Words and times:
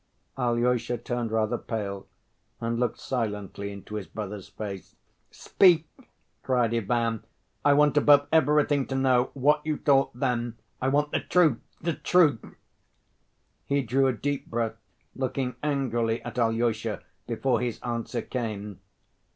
Alyosha 0.35 0.97
turned 0.97 1.31
rather 1.31 1.59
pale, 1.59 2.07
and 2.59 2.79
looked 2.79 2.99
silently 2.99 3.71
into 3.71 3.93
his 3.93 4.07
brother's 4.07 4.47
face. 4.49 4.95
"Speak!" 5.29 5.85
cried 6.41 6.73
Ivan, 6.73 7.23
"I 7.63 7.73
want 7.73 7.95
above 7.97 8.27
everything 8.31 8.87
to 8.87 8.95
know 8.95 9.29
what 9.35 9.63
you 9.63 9.77
thought 9.77 10.09
then. 10.15 10.57
I 10.81 10.87
want 10.87 11.11
the 11.11 11.19
truth, 11.19 11.59
the 11.81 11.93
truth!" 11.93 12.43
He 13.67 13.83
drew 13.83 14.07
a 14.07 14.13
deep 14.13 14.47
breath, 14.49 14.77
looking 15.15 15.55
angrily 15.61 16.23
at 16.23 16.39
Alyosha 16.39 17.03
before 17.27 17.61
his 17.61 17.79
answer 17.83 18.23
came. 18.23 18.79